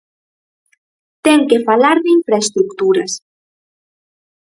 Ten 1.25 1.39
que 1.49 1.59
falar 1.67 1.97
de 2.03 2.09
infraestruturas. 2.19 3.11